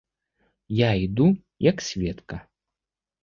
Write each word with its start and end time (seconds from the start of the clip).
Я 0.77 0.87
іду, 1.05 1.27
як 1.69 1.85
сведка. 1.89 2.39